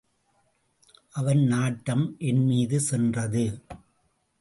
அவன் 1.11 1.43
நாட்டம் 1.45 2.15
என் 2.17 2.43
மீது 2.45 2.79
சென்றது. 2.79 3.45